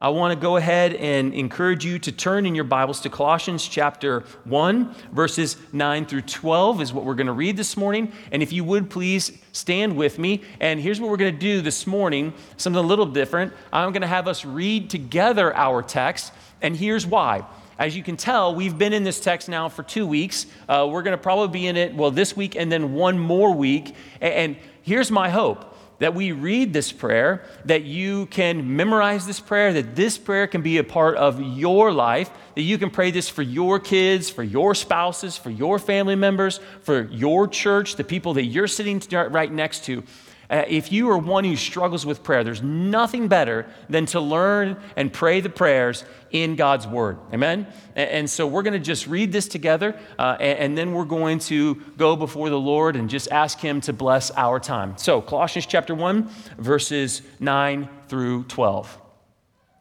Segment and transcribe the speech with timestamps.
[0.00, 3.66] I want to go ahead and encourage you to turn in your Bibles to Colossians
[3.66, 8.12] chapter 1, verses 9 through 12 is what we're going to read this morning.
[8.30, 10.42] And if you would please stand with me.
[10.60, 13.52] And here's what we're going to do this morning something a little different.
[13.72, 16.32] I'm going to have us read together our text.
[16.62, 17.44] And here's why.
[17.76, 20.46] As you can tell, we've been in this text now for two weeks.
[20.68, 23.52] Uh, we're going to probably be in it, well, this week and then one more
[23.52, 23.96] week.
[24.20, 29.72] And here's my hope that we read this prayer, that you can memorize this prayer,
[29.72, 33.28] that this prayer can be a part of your life, that you can pray this
[33.28, 38.34] for your kids, for your spouses, for your family members, for your church, the people
[38.34, 40.02] that you're sitting right next to.
[40.50, 44.78] Uh, if you are one who struggles with prayer, there's nothing better than to learn
[44.96, 47.18] and pray the prayers in God's Word.
[47.34, 47.66] Amen?
[47.94, 51.04] And, and so we're going to just read this together, uh, and, and, then we're
[51.04, 54.96] going to go before the Lord and just ask Him to bless our time.
[54.96, 58.98] So, Colossians chapter 1, verses 9 through 12.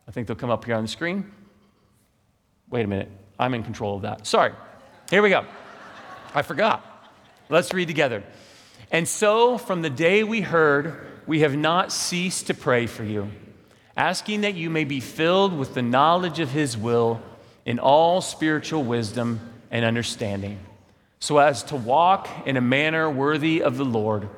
[0.07, 1.31] I think they'll come up here on the screen.
[2.69, 3.09] Wait a minute.
[3.39, 4.27] I'm in control of that.
[4.27, 4.51] Sorry.
[5.09, 5.45] Here we go.
[6.33, 6.83] I forgot.
[7.49, 8.23] Let's read together.
[8.91, 13.29] And so, from the day we heard, we have not ceased to pray for you,
[13.97, 17.21] asking that you may be filled with the knowledge of His will
[17.65, 20.59] in all spiritual wisdom and understanding,
[21.19, 24.29] so as to walk in a manner worthy of the Lord,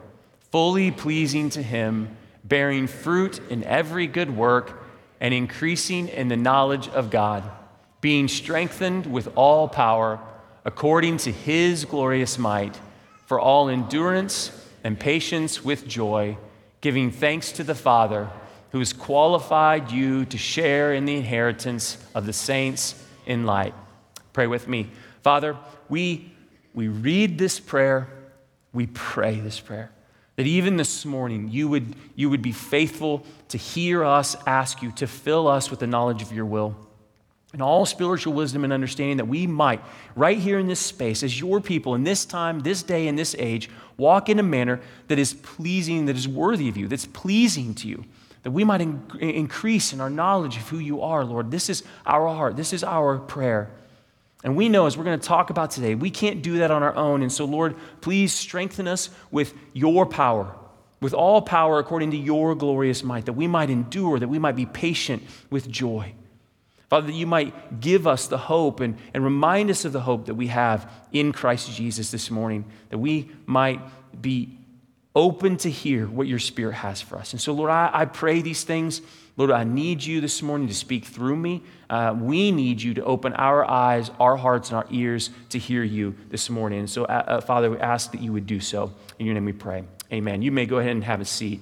[0.51, 4.83] fully pleasing to Him, bearing fruit in every good work,
[5.21, 7.43] and increasing in the knowledge of God,
[8.01, 10.19] being strengthened with all power
[10.65, 12.79] according to His glorious might
[13.29, 14.51] for all endurance
[14.83, 16.35] and patience with joy,
[16.81, 18.27] giving thanks to the Father
[18.71, 22.95] who has qualified you to share in the inheritance of the saints
[23.27, 23.75] in light.
[24.33, 24.89] Pray with me.
[25.21, 25.55] Father,
[25.89, 26.33] we,
[26.73, 28.09] we read this prayer,
[28.73, 29.91] we pray this prayer.
[30.35, 34.91] That even this morning, you would, you would be faithful to hear us ask you
[34.93, 36.75] to fill us with the knowledge of your will
[37.51, 39.81] and all spiritual wisdom and understanding that we might,
[40.15, 43.35] right here in this space, as your people, in this time, this day, in this
[43.39, 47.73] age, walk in a manner that is pleasing, that is worthy of you, that's pleasing
[47.73, 48.05] to you,
[48.43, 51.49] that we might in- increase in our knowledge of who you are, Lord.
[51.49, 53.71] This is our heart, this is our prayer.
[54.43, 56.81] And we know, as we're going to talk about today, we can't do that on
[56.81, 57.23] our own.
[57.23, 60.55] And so, Lord, please strengthen us with your power,
[61.01, 64.55] with all power according to your glorious might, that we might endure, that we might
[64.55, 66.13] be patient with joy.
[66.89, 70.25] Father, that you might give us the hope and, and remind us of the hope
[70.25, 73.79] that we have in Christ Jesus this morning, that we might
[74.19, 74.57] be
[75.15, 77.33] open to hear what your Spirit has for us.
[77.33, 79.01] And so, Lord, I, I pray these things.
[79.37, 81.61] Lord, I need you this morning to speak through me.
[81.89, 85.83] Uh, we need you to open our eyes, our hearts, and our ears to hear
[85.83, 86.79] you this morning.
[86.79, 88.93] And so, uh, uh, Father, we ask that you would do so.
[89.19, 89.83] In your name we pray.
[90.11, 90.41] Amen.
[90.41, 91.61] You may go ahead and have a seat.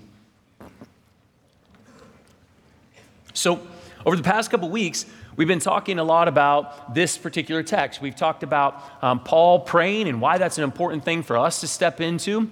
[3.33, 3.59] So,
[4.07, 7.99] over the past couple weeks, we've been talking a lot about this particular text.
[7.99, 11.67] We've talked about um, Paul praying and why that's an important thing for us to
[11.67, 12.49] step into.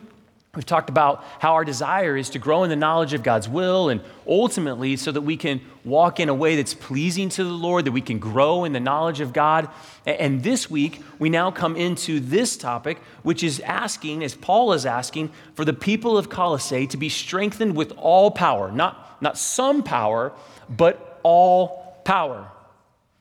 [0.53, 3.87] We've talked about how our desire is to grow in the knowledge of God's will
[3.87, 7.85] and ultimately so that we can walk in a way that's pleasing to the Lord,
[7.85, 9.69] that we can grow in the knowledge of God.
[10.05, 14.85] And this week, we now come into this topic, which is asking, as Paul is
[14.85, 19.83] asking, for the people of Colossae to be strengthened with all power, not, not some
[19.83, 20.33] power,
[20.69, 22.47] but all power.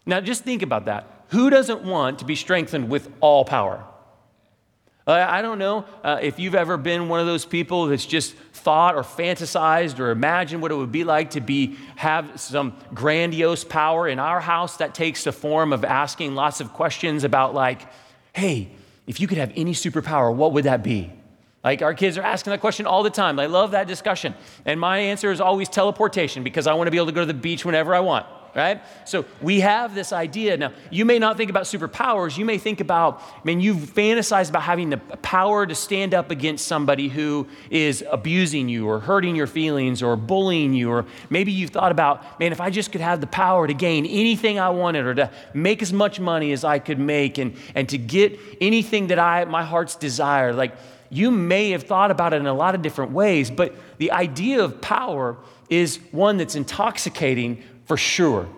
[0.04, 1.25] Now, just think about that.
[1.28, 3.82] Who doesn't want to be strengthened with all power?
[5.06, 8.94] I don't know uh, if you've ever been one of those people that's just thought
[8.94, 14.09] or fantasized or imagined what it would be like to be have some grandiose power
[14.09, 17.82] in our house that takes the form of asking lots of questions about like,
[18.32, 18.70] hey,
[19.06, 21.12] if you could have any superpower, what would that be?
[21.64, 23.41] Like our kids are asking that question all the time.
[23.41, 24.34] I love that discussion.
[24.66, 27.26] And my answer is always teleportation because I want to be able to go to
[27.26, 28.82] the beach whenever I want, right?
[29.06, 30.58] So we have this idea.
[30.58, 32.36] Now, you may not think about superpowers.
[32.36, 36.30] You may think about, I mean, you fantasize about having the power to stand up
[36.30, 40.91] against somebody who is abusing you or hurting your feelings or bullying you.
[40.91, 44.05] Or maybe you've thought about, man, if I just could have the power to gain
[44.05, 47.88] anything I wanted or to make as much money as I could make and, and
[47.88, 50.52] to get anything that I, my heart's desire.
[50.52, 50.76] Like,
[51.14, 54.62] you may have thought about it in a lot of different ways, but the idea
[54.62, 55.37] of power
[55.70, 58.49] is one that's intoxicating for sure.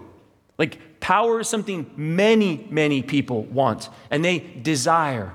[0.59, 5.33] Like, power is something many, many people want and they desire.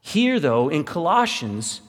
[0.00, 1.80] Here, though, in Colossians,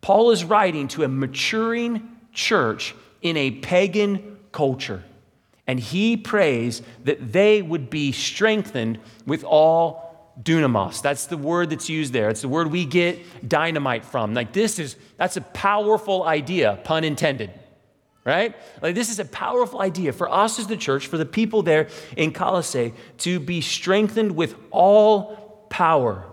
[0.00, 5.04] Paul is writing to a maturing church in a pagan culture.
[5.66, 10.01] And he prays that they would be strengthened with all
[10.40, 11.02] dunamis.
[11.02, 12.30] That's the word that's used there.
[12.30, 14.34] It's the word we get dynamite from.
[14.34, 17.50] Like this is, that's a powerful idea, pun intended.
[18.24, 18.54] right?
[18.80, 21.88] Like, this is a powerful idea for us as the church, for the people there
[22.16, 26.24] in Colossae, to be strengthened with all power.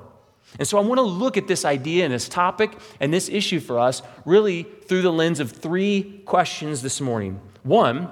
[0.57, 3.59] And so I want to look at this idea and this topic and this issue
[3.59, 7.39] for us really through the lens of three questions this morning.
[7.63, 8.11] One,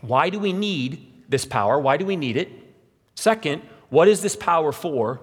[0.00, 1.78] why do we need this power?
[1.78, 2.48] Why do we need it?
[3.14, 5.20] Second, what is this power for?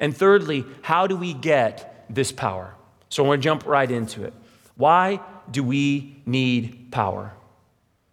[0.00, 2.74] And thirdly, how do we get this power?
[3.08, 4.34] So I want to jump right into it.
[4.76, 5.20] Why
[5.50, 7.32] do we need power?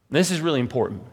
[0.10, 1.04] This is really important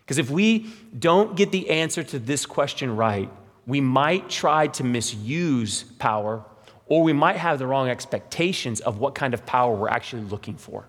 [0.00, 0.66] because if we
[0.98, 3.30] don't get the answer to this question right,
[3.66, 6.44] we might try to misuse power
[6.86, 10.56] or we might have the wrong expectations of what kind of power we're actually looking
[10.56, 10.88] for.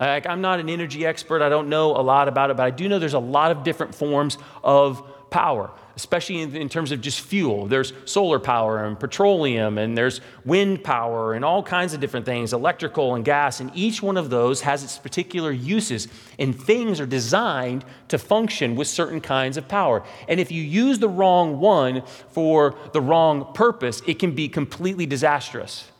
[0.00, 2.70] Like, I'm not an energy expert, I don't know a lot about it, but I
[2.70, 7.00] do know there's a lot of different forms of power especially in, in, terms of
[7.00, 7.66] just fuel.
[7.66, 12.52] There's solar power and petroleum, and there's wind power, and all kinds of different things,
[12.52, 13.58] electrical and gas.
[13.58, 16.06] And each one of those has its particular uses,
[16.38, 20.04] and things are designed to function with certain kinds of power.
[20.28, 25.04] And if you use the wrong one for the wrong purpose, it can be completely
[25.04, 25.90] disastrous.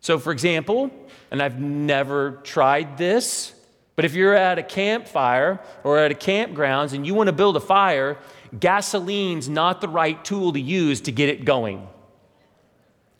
[0.00, 0.90] So, for example,
[1.30, 3.54] and I've never tried this,
[3.96, 7.56] but if you're at a campfire or at a campgrounds and you want to build
[7.56, 8.18] a fire,
[8.58, 11.86] gasoline's not the right tool to use to get it going.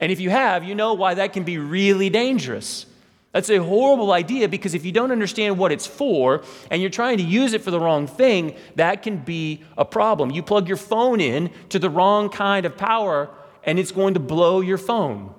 [0.00, 2.86] And if you have, you know why that can be really dangerous.
[3.32, 7.18] That's a horrible idea because if you don't understand what it's for and you're trying
[7.18, 10.30] to use it for the wrong thing, that can be a problem.
[10.30, 13.30] You plug your phone in to the wrong kind of power
[13.62, 15.34] and it's going to blow your phone.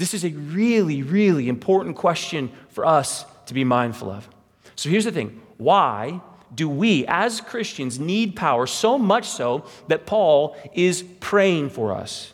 [0.00, 4.26] This is a really, really important question for us to be mindful of.
[4.74, 6.22] So here's the thing why
[6.54, 12.32] do we, as Christians, need power so much so that Paul is praying for us?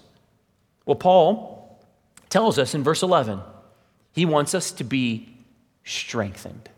[0.84, 1.84] Well, Paul
[2.30, 3.40] tells us in verse 11,
[4.12, 5.36] he wants us to be
[5.82, 6.68] strengthened.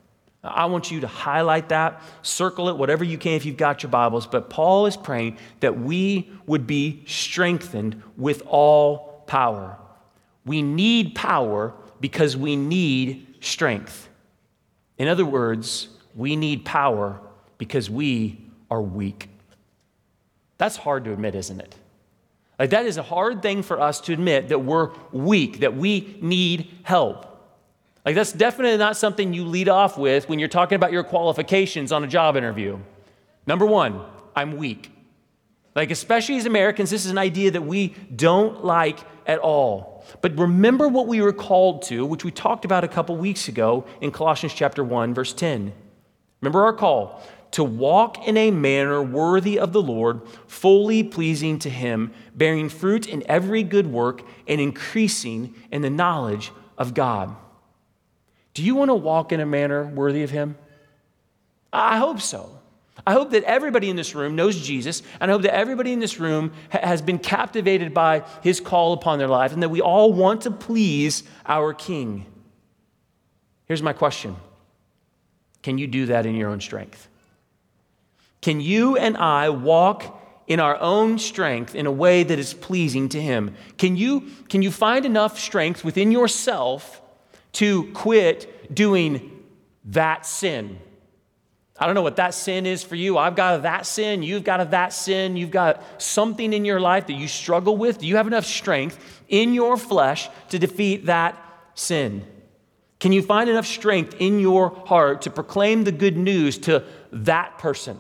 [0.43, 3.91] I want you to highlight that, circle it, whatever you can if you've got your
[3.91, 4.27] Bibles.
[4.27, 9.77] But Paul is praying that we would be strengthened with all power.
[10.49, 14.09] We need power because we need strength.
[14.97, 17.21] In other words, we need power
[17.59, 18.41] because we
[18.71, 19.29] are weak.
[20.57, 21.75] That's hard to admit, isn't it?
[22.59, 26.19] Like, that is a hard thing for us to admit that we're weak, that we
[26.23, 27.27] need help.
[28.07, 31.93] Like, that's definitely not something you lead off with when you're talking about your qualifications
[31.93, 32.79] on a job interview.
[33.47, 34.01] Number one,
[34.35, 34.91] I'm weak.
[35.77, 39.98] Like, especially as Americans, this is an idea that we don't like at all.
[40.21, 43.85] But remember what we were called to, which we talked about a couple weeks ago
[44.01, 45.73] in Colossians chapter 1, verse 10.
[46.41, 47.23] Remember our call
[47.53, 53.09] to walk in a manner worthy of the Lord, fully pleasing to Him, bearing fruit
[53.09, 57.35] in every good work, and increasing in the knowledge of God.
[58.55, 60.57] Do you want to walk in a manner worthy of Him?
[61.73, 62.58] I hope so.
[63.09, 65.99] I hope that everybody in this room knows Jesus, and I hope that everybody in
[65.99, 70.13] this room has been captivated by His call upon their life, and that we all
[70.13, 72.27] want to please our King.
[73.65, 74.37] Here's my question
[75.63, 77.09] Can you do that in your own strength?
[78.43, 83.09] Can you and I walk in our own strength in a way that is pleasing
[83.09, 83.55] to Him?
[83.79, 87.01] Can you, can you find enough strength within yourself
[87.53, 89.45] to quit doing
[89.87, 90.79] that sin?
[91.81, 93.17] I don't know what that sin is for you.
[93.17, 94.23] I've got a that sin.
[94.23, 95.37] You've got a that sin.
[95.37, 97.99] You've got something in your life that you struggle with.
[97.99, 98.99] Do you have enough strength
[99.29, 101.41] in your flesh to defeat that
[101.75, 102.27] sin?
[102.99, 107.59] Can you find enough strength in your heart to proclaim the good news to that
[107.59, 107.97] person?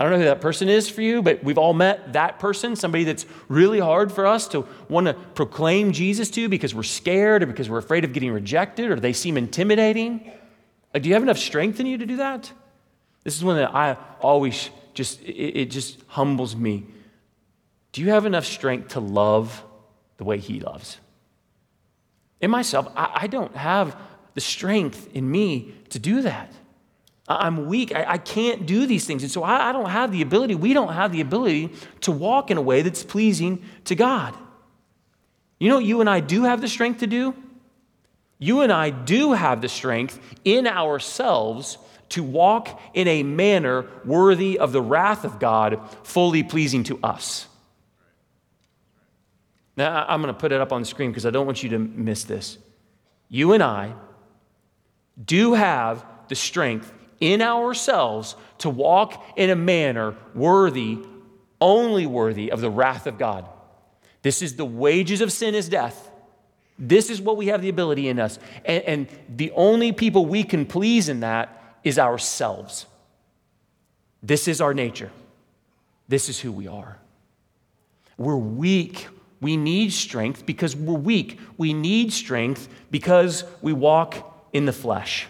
[0.00, 2.74] I don't know who that person is for you, but we've all met that person,
[2.74, 7.42] somebody that's really hard for us to want to proclaim Jesus to because we're scared
[7.42, 10.32] or because we're afraid of getting rejected or they seem intimidating.
[10.92, 12.50] Like, do you have enough strength in you to do that?
[13.24, 16.86] This is one that I always just, it, it just humbles me.
[17.92, 19.62] Do you have enough strength to love
[20.16, 20.98] the way He loves?
[22.40, 23.96] In myself, I, I don't have
[24.34, 26.52] the strength in me to do that.
[27.28, 27.94] I'm weak.
[27.94, 29.22] I, I, can't do these things.
[29.22, 32.50] And so I, I don't have the ability, we don't have the ability to walk
[32.50, 34.36] in a way that's pleasing to God.
[35.60, 37.34] You know what you and I do have the strength to do?
[38.38, 41.78] You and I do have the strength in ourselves
[42.12, 47.46] to walk in a manner worthy of the wrath of God, fully pleasing to us.
[49.76, 51.70] Now, I'm going to put it up on the screen because I don't want you
[51.70, 52.58] to miss this.
[53.28, 53.94] You and I
[55.22, 60.98] do have the strength in ourselves to walk in a manner worthy,
[61.60, 63.46] only worthy of the wrath of God.
[64.20, 66.10] This is the wages of sin is death.
[66.78, 68.38] This is what we have the ability in us.
[68.64, 72.86] And, and the only people we can please in that is ourselves.
[74.22, 75.10] This is our nature.
[76.08, 76.98] This is who we are.
[78.16, 79.08] We're weak.
[79.40, 81.40] We need strength because we're weak.
[81.58, 85.26] We need strength because we walk in the flesh.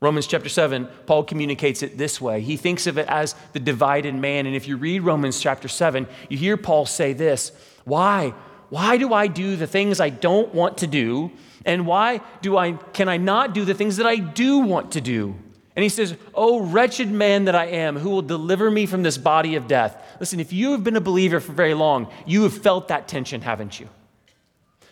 [0.00, 2.40] Romans chapter 7, Paul communicates it this way.
[2.40, 4.46] He thinks of it as the divided man.
[4.46, 7.52] And if you read Romans chapter 7, you hear Paul say this
[7.84, 8.34] Why?
[8.70, 11.30] Why do I do the things I don't want to do?
[11.66, 15.00] And why do I can I not do the things that I do want to
[15.00, 15.34] do?
[15.76, 19.18] And he says, Oh, wretched man that I am, who will deliver me from this
[19.18, 20.02] body of death?
[20.18, 23.42] Listen, if you have been a believer for very long, you have felt that tension,
[23.42, 23.88] haven't you?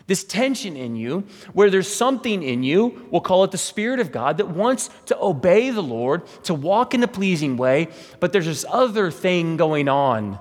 [0.09, 4.11] this tension in you where there's something in you, we'll call it the Spirit of
[4.11, 8.47] God, that wants to obey the Lord, to walk in a pleasing way, but there's
[8.47, 10.39] this other thing going on.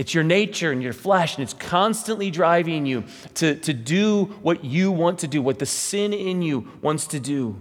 [0.00, 3.04] It's your nature and your flesh, and it's constantly driving you
[3.34, 7.20] to, to do what you want to do, what the sin in you wants to
[7.20, 7.60] do.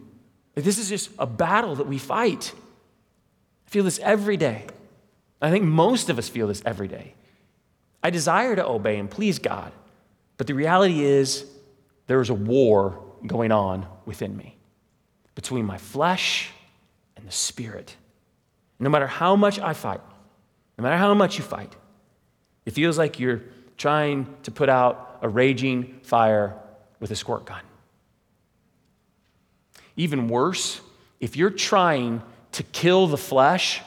[0.55, 2.53] This is just a battle that we fight.
[3.67, 4.67] I feel this every day.
[5.41, 7.13] I think most of us feel this every day.
[8.01, 9.73] I desire to obey and please God.
[10.37, 11.45] But the reality is,
[12.07, 14.55] there is a war going on within me
[15.35, 16.51] between my flesh
[17.17, 17.97] and the spirit.
[18.79, 19.99] No matter how much I fight,
[20.77, 21.75] no matter how much you fight,
[22.65, 23.41] it feels like you're
[23.77, 26.55] trying to put out a raging fire
[26.99, 27.61] with a squirt gun.
[29.95, 30.81] Even worse,
[31.19, 32.21] if you're trying
[32.53, 33.81] to kill the flesh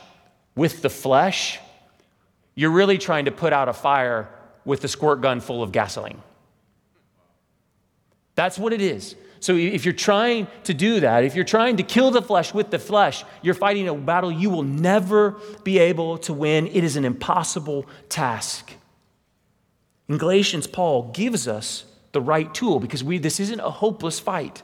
[0.54, 1.58] with the flesh,
[2.54, 4.28] you're really trying to put out a fire
[4.64, 6.20] with a squirt gun full of gasoline.
[8.34, 9.14] That's what it is.
[9.42, 12.70] So if you're trying to do that, if you're trying to kill the flesh with
[12.70, 15.32] the flesh, you're fighting a battle you will never
[15.64, 16.68] be able to win.
[16.68, 18.72] It is an impossible task.
[20.08, 24.62] In Galatians, Paul gives us the right tool because we, this isn't a hopeless fight.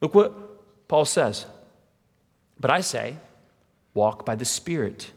[0.00, 1.44] Look what Paul says.
[2.58, 3.16] But I say,
[3.92, 5.10] walk by the Spirit,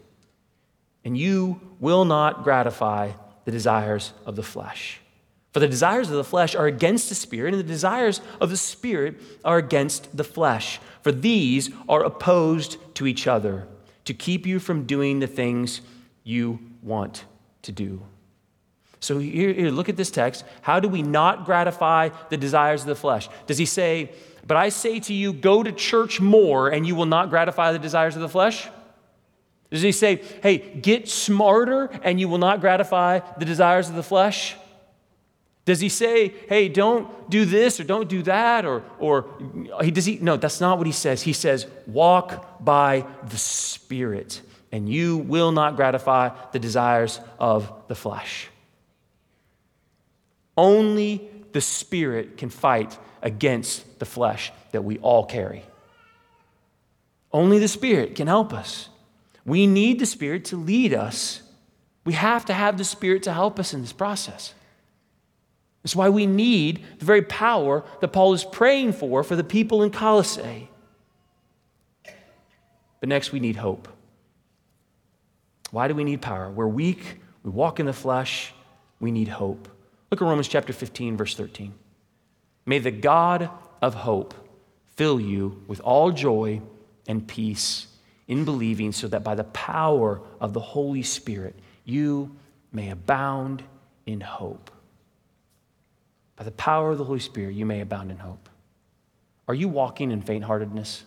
[1.02, 3.12] and you will not gratify
[3.46, 5.00] the desires of the flesh.
[5.52, 8.56] For the desires of the flesh are against the Spirit, and the desires of the
[8.56, 10.80] Spirit are against the flesh.
[11.02, 13.66] For these are opposed to each other
[14.06, 15.82] to keep you from doing the things
[16.24, 17.24] you want
[17.62, 18.02] to do.
[19.00, 20.44] So here, here, look at this text.
[20.62, 23.28] How do we not gratify the desires of the flesh?
[23.46, 24.12] Does he say,
[24.46, 27.78] But I say to you, go to church more, and you will not gratify the
[27.78, 28.68] desires of the flesh?
[29.70, 34.02] Does he say, Hey, get smarter, and you will not gratify the desires of the
[34.02, 34.56] flesh?
[35.64, 38.64] Does he say, hey, don't do this or don't do that?
[38.64, 39.26] Or, or
[39.80, 40.18] he, does he?
[40.18, 41.22] No, that's not what he says.
[41.22, 44.42] He says, walk by the Spirit,
[44.72, 48.48] and you will not gratify the desires of the flesh.
[50.56, 55.62] Only the Spirit can fight against the flesh that we all carry.
[57.32, 58.88] Only the Spirit can help us.
[59.46, 61.42] We need the Spirit to lead us.
[62.04, 64.54] We have to have the Spirit to help us in this process.
[65.82, 69.82] That's why we need the very power that Paul is praying for for the people
[69.82, 70.68] in Colossae.
[73.00, 73.88] But next, we need hope.
[75.72, 76.50] Why do we need power?
[76.50, 78.52] We're weak, we walk in the flesh,
[79.00, 79.68] we need hope.
[80.10, 81.72] Look at Romans chapter 15, verse 13.
[82.66, 84.34] May the God of hope
[84.96, 86.60] fill you with all joy
[87.08, 87.88] and peace
[88.28, 92.36] in believing, so that by the power of the Holy Spirit you
[92.72, 93.62] may abound
[94.06, 94.70] in hope.
[96.42, 98.48] By the power of the Holy Spirit, you may abound in hope.
[99.46, 101.04] Are you walking in faint heartedness?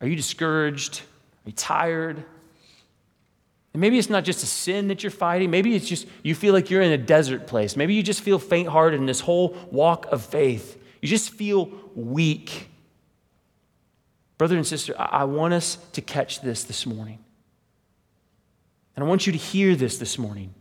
[0.00, 1.02] Are you discouraged?
[1.46, 2.16] Are you tired?
[2.16, 5.52] And maybe it's not just a sin that you're fighting.
[5.52, 7.76] Maybe it's just you feel like you're in a desert place.
[7.76, 10.76] Maybe you just feel faint hearted in this whole walk of faith.
[11.00, 12.70] You just feel weak.
[14.36, 17.20] Brother and sister, I want us to catch this this morning.
[18.96, 20.52] And I want you to hear this this morning.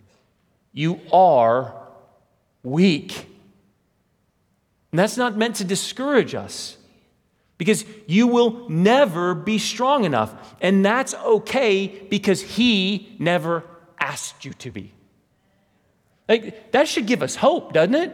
[0.73, 1.82] You are
[2.63, 3.27] weak.
[4.91, 6.77] And that's not meant to discourage us
[7.57, 10.55] because you will never be strong enough.
[10.61, 13.63] And that's okay because He never
[13.99, 14.91] asked you to be.
[16.27, 18.11] Like, that should give us hope, doesn't it?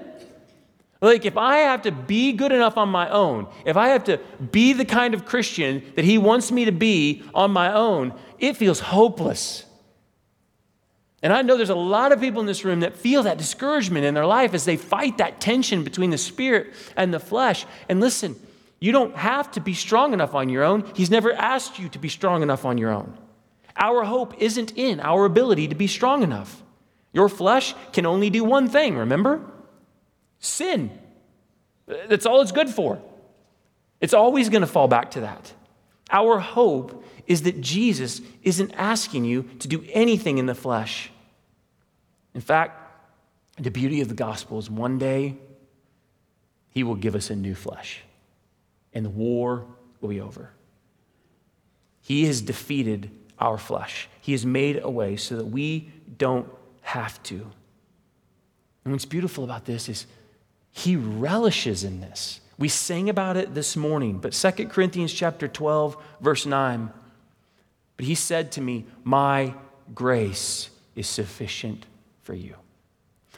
[1.02, 4.20] Like, if I have to be good enough on my own, if I have to
[4.52, 8.58] be the kind of Christian that He wants me to be on my own, it
[8.58, 9.66] feels hopeless.
[11.22, 14.06] And I know there's a lot of people in this room that feel that discouragement
[14.06, 17.66] in their life as they fight that tension between the spirit and the flesh.
[17.90, 18.36] And listen,
[18.80, 20.90] you don't have to be strong enough on your own.
[20.96, 23.18] He's never asked you to be strong enough on your own.
[23.76, 26.64] Our hope isn't in our ability to be strong enough.
[27.12, 29.42] Your flesh can only do one thing, remember?
[30.40, 30.90] sin.
[31.86, 33.02] That's all it's good for.
[34.02, 35.54] It's always going to fall back to that.
[36.12, 41.12] Our hope is that Jesus isn't asking you to do anything in the flesh.
[42.34, 42.76] In fact,
[43.58, 45.38] the beauty of the gospel is one day
[46.70, 48.04] he will give us a new flesh,
[48.94, 49.66] and the war
[50.00, 50.52] will be over.
[52.02, 56.50] He has defeated our flesh, He has made a way so that we don't
[56.82, 57.50] have to.
[58.84, 60.08] And what's beautiful about this is
[60.72, 62.42] He relishes in this.
[62.60, 66.92] We sang about it this morning, but 2 Corinthians chapter 12, verse 9.
[67.96, 69.54] But he said to me, My
[69.96, 71.86] grace is sufficient
[72.22, 72.56] for you.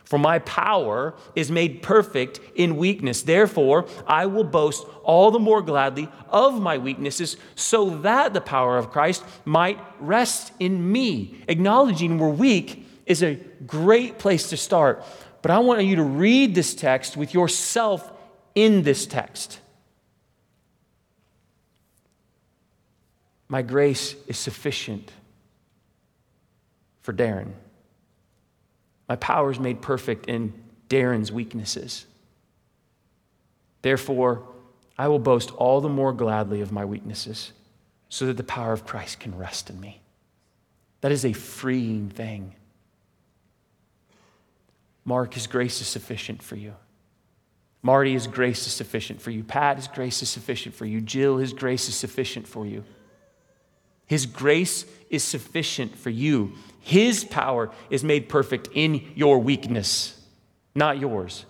[0.03, 3.21] For my power is made perfect in weakness.
[3.21, 8.77] Therefore, I will boast all the more gladly of my weaknesses, so that the power
[8.77, 11.43] of Christ might rest in me.
[11.47, 13.35] Acknowledging we're weak is a
[13.67, 15.05] great place to start.
[15.43, 18.10] But I want you to read this text with yourself
[18.55, 19.59] in this text.
[23.47, 25.11] My grace is sufficient
[27.01, 27.51] for Darren.
[29.09, 30.53] My power is made perfect in
[30.87, 32.05] Darren's weaknesses.
[33.81, 34.43] Therefore,
[34.97, 37.51] I will boast all the more gladly of my weaknesses
[38.07, 40.01] so that the power of Christ can rest in me.
[41.01, 42.55] That is a freeing thing.
[45.03, 46.75] Mark, his grace is sufficient for you.
[47.83, 49.43] Marty, his grace is sufficient for you.
[49.43, 51.01] Pat, his grace is sufficient for you.
[51.01, 52.83] Jill, his grace is sufficient for you.
[54.05, 56.53] His grace is sufficient for you.
[56.79, 60.19] His power is made perfect in your weakness,
[60.75, 61.45] not yours.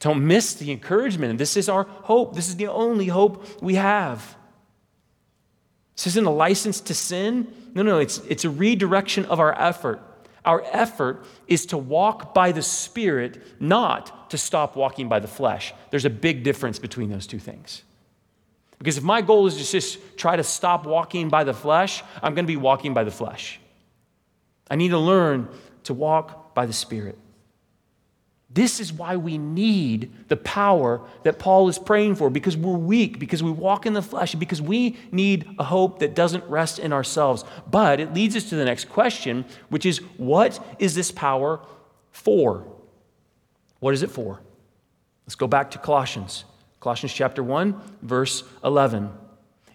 [0.00, 1.38] Don't miss the encouragement.
[1.38, 2.34] This is our hope.
[2.34, 4.36] This is the only hope we have.
[5.94, 7.52] This isn't a license to sin.
[7.74, 10.02] No, no, it's, it's a redirection of our effort.
[10.44, 15.72] Our effort is to walk by the Spirit, not to stop walking by the flesh.
[15.90, 17.82] There's a big difference between those two things.
[18.78, 22.34] Because if my goal is to just try to stop walking by the flesh, I'm
[22.34, 23.60] going to be walking by the flesh.
[24.68, 25.48] I need to learn
[25.84, 27.16] to walk by the Spirit.
[28.54, 33.18] This is why we need the power that Paul is praying for because we're weak,
[33.18, 36.92] because we walk in the flesh, because we need a hope that doesn't rest in
[36.92, 37.44] ourselves.
[37.70, 41.60] But it leads us to the next question, which is what is this power
[42.10, 42.66] for?
[43.80, 44.40] What is it for?
[45.24, 46.44] Let's go back to Colossians.
[46.80, 49.10] Colossians chapter 1, verse 11.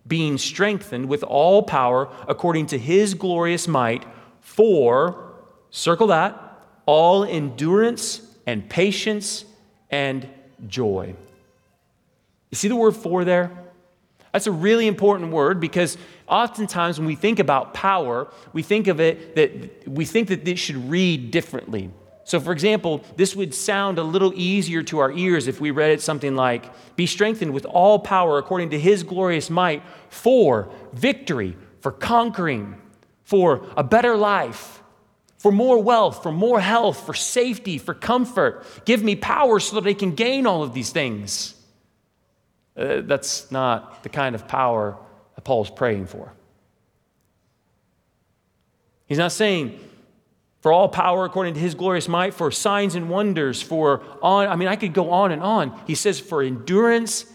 [0.05, 4.05] Being strengthened with all power according to his glorious might,
[4.39, 5.33] for,
[5.71, 6.39] circle that,
[6.85, 9.45] all endurance and patience
[9.91, 10.27] and
[10.67, 11.13] joy.
[12.49, 13.51] You see the word for there?
[14.31, 18.99] That's a really important word because oftentimes when we think about power, we think of
[18.99, 21.91] it that we think that this should read differently.
[22.23, 25.91] So, for example, this would sound a little easier to our ears if we read
[25.91, 31.55] it something like, Be strengthened with all power according to his glorious might for victory,
[31.79, 32.75] for conquering,
[33.23, 34.83] for a better life,
[35.37, 38.65] for more wealth, for more health, for safety, for comfort.
[38.85, 41.53] Give me power so that I can gain all of these things.
[42.75, 44.97] Uh, that's not the kind of power
[45.35, 46.33] that Paul's praying for.
[49.05, 49.79] He's not saying,
[50.61, 54.55] for all power according to his glorious might, for signs and wonders, for on, I
[54.55, 55.79] mean, I could go on and on.
[55.87, 57.25] He says, for endurance,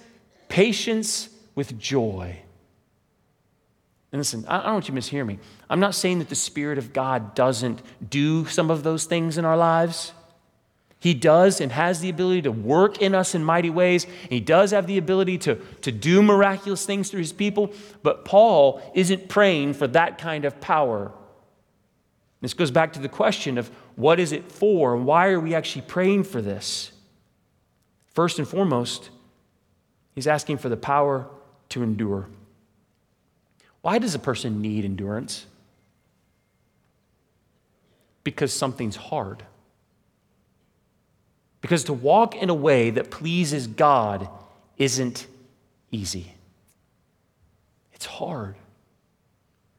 [0.48, 2.40] patience with joy.
[4.12, 5.38] And listen, I don't want you to mishear me.
[5.70, 9.46] I'm not saying that the Spirit of God doesn't do some of those things in
[9.46, 10.12] our lives.
[11.00, 14.06] He does and has the ability to work in us in mighty ways.
[14.28, 17.72] He does have the ability to, to do miraculous things through his people.
[18.02, 21.10] But Paul isn't praying for that kind of power.
[22.40, 25.54] This goes back to the question of what is it for and why are we
[25.54, 26.92] actually praying for this?
[28.14, 29.10] First and foremost,
[30.14, 31.26] he's asking for the power
[31.70, 32.28] to endure.
[33.82, 35.46] Why does a person need endurance?
[38.24, 39.42] Because something's hard.
[41.60, 44.28] Because to walk in a way that pleases God
[44.78, 45.26] isn't
[45.90, 46.32] easy.
[47.92, 48.54] It's hard.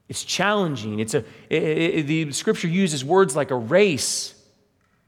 [0.10, 1.00] It's challenging.
[1.00, 4.36] It's a, it, it, the scripture uses words like a race.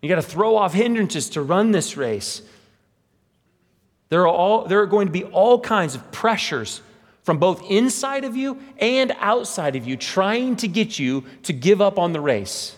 [0.01, 2.41] You got to throw off hindrances to run this race.
[4.09, 6.81] There are, all, there are going to be all kinds of pressures
[7.25, 11.81] from both inside of you and outside of you trying to get you to give
[11.81, 12.77] up on the race.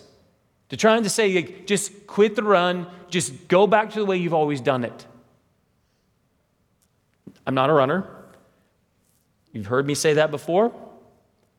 [0.70, 4.32] To trying to say, just quit the run, just go back to the way you've
[4.32, 5.06] always done it.
[7.46, 8.08] I'm not a runner.
[9.52, 10.72] You've heard me say that before.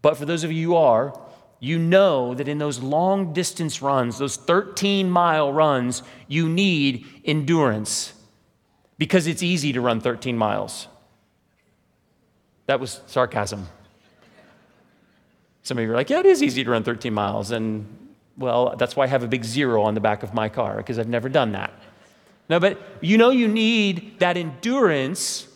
[0.02, 1.20] But for those of you who are,
[1.60, 8.14] you know that in those long distance runs, those 13 mile runs, you need endurance.
[8.98, 10.88] because it's easy to run 13 miles.
[12.70, 13.68] That was sarcasm.
[15.64, 17.50] Some of you are like, yeah, it is easy to run 13 miles.
[17.50, 20.78] And well, that's why I have a big zero on the back of my car,
[20.78, 21.74] because I've never done that.
[22.48, 25.48] No, but you know you need that endurance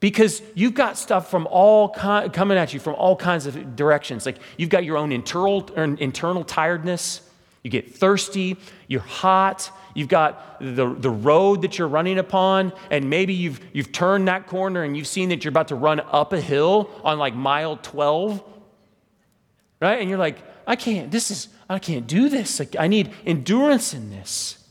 [0.00, 4.26] because you've got stuff from all coming at you from all kinds of directions.
[4.26, 7.20] Like you've got your own internal, er, internal tiredness.
[7.66, 13.10] You get thirsty, you're hot, you've got the, the road that you're running upon, and
[13.10, 16.32] maybe you've, you've turned that corner and you've seen that you're about to run up
[16.32, 18.40] a hill on like mile 12,
[19.82, 20.00] right?
[20.00, 22.60] And you're like, I can't, this is, I can't do this.
[22.60, 24.64] Like, I need endurance in this.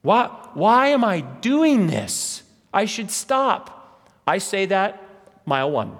[0.00, 2.44] Why, why am I doing this?
[2.72, 4.08] I should stop.
[4.26, 5.02] I say that
[5.44, 5.98] mile one.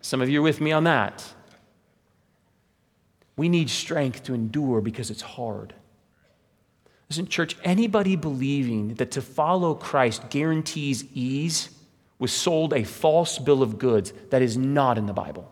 [0.00, 1.34] Some of you are with me on that.
[3.40, 5.72] We need strength to endure because it's hard.
[7.08, 11.70] Listen, church, anybody believing that to follow Christ guarantees ease
[12.18, 15.50] was sold a false bill of goods that is not in the Bible.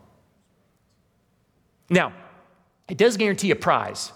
[1.89, 2.13] Now,
[2.87, 4.11] it does guarantee a prize.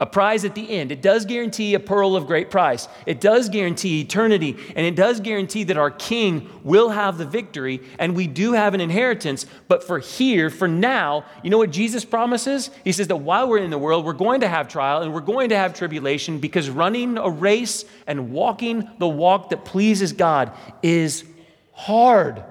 [0.00, 0.90] A prize at the end.
[0.90, 2.88] It does guarantee a pearl of great price.
[3.04, 7.82] It does guarantee eternity, and it does guarantee that our King will have the victory,
[7.98, 9.46] and we do have an inheritance.
[9.68, 12.70] But for here, for now, you know what Jesus promises?
[12.82, 15.20] He says that while we're in the world, we're going to have trial and we're
[15.20, 20.52] going to have tribulation because running a race and walking the walk that pleases God
[20.82, 21.24] is
[21.72, 22.42] hard.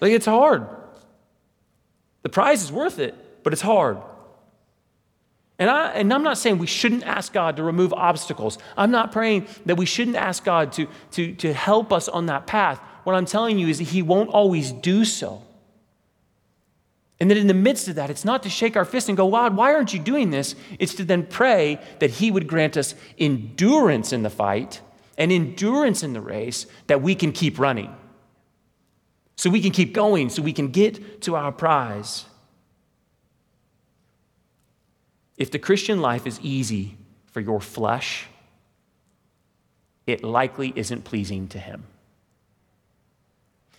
[0.00, 0.66] Like, it's hard.
[2.22, 3.14] The prize is worth it
[3.48, 3.96] but it's hard.
[5.58, 8.58] And, I, and I'm not saying we shouldn't ask God to remove obstacles.
[8.76, 12.46] I'm not praying that we shouldn't ask God to, to, to help us on that
[12.46, 12.78] path.
[13.02, 15.42] What I'm telling you is that He won't always do so.
[17.20, 19.28] And that in the midst of that, it's not to shake our fist and go,
[19.28, 20.54] God, why aren't you doing this?
[20.78, 24.80] It's to then pray that He would grant us endurance in the fight
[25.16, 27.92] and endurance in the race that we can keep running.
[29.34, 32.24] So we can keep going, so we can get to our prize.
[35.38, 36.98] If the Christian life is easy
[37.30, 38.26] for your flesh,
[40.06, 41.84] it likely isn't pleasing to Him.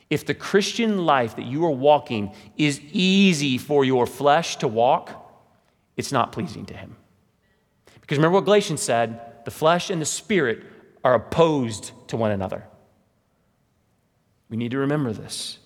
[0.10, 5.12] If the Christian life that you are walking is easy for your flesh to walk,
[5.98, 6.96] it's not pleasing to Him.
[8.02, 10.64] Because remember what Galatians said the flesh and the spirit
[11.04, 12.64] are opposed to one another.
[14.50, 15.60] We need to remember this.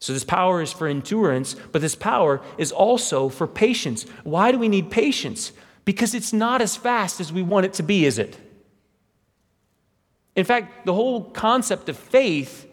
[0.00, 4.04] So, this power is for endurance, but this power is also for patience.
[4.24, 5.52] Why do we need patience?
[5.84, 8.38] Because it's not as fast as we want it to be, is it?
[10.34, 12.66] In fact, the whole concept of faith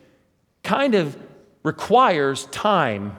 [0.63, 1.17] kind of
[1.63, 3.17] requires time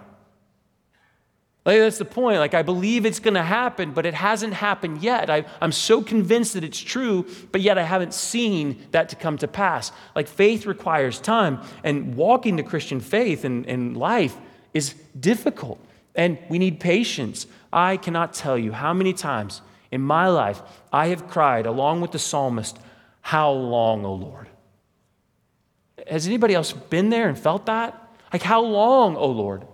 [1.68, 2.38] like, that's the point.
[2.38, 5.28] Like, I believe it's going to happen, but it hasn't happened yet.
[5.28, 9.36] I, I'm so convinced that it's true, but yet I haven't seen that to come
[9.36, 9.92] to pass.
[10.16, 14.34] Like, faith requires time, and walking the Christian faith in life
[14.72, 15.78] is difficult,
[16.14, 17.46] and we need patience.
[17.70, 22.12] I cannot tell you how many times in my life I have cried along with
[22.12, 22.78] the psalmist,
[23.20, 24.48] How long, O Lord?
[26.06, 28.10] Has anybody else been there and felt that?
[28.32, 29.66] Like, how long, O Lord?